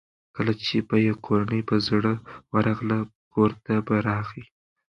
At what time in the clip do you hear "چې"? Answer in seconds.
0.63-0.75